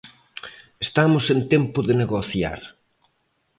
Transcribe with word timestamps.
Estamos 0.85 1.25
en 1.33 1.39
tempo 1.53 1.79
de 1.87 1.93
negociar. 2.01 2.59